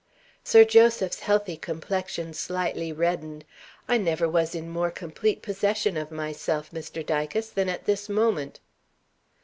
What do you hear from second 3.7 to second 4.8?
"I never was in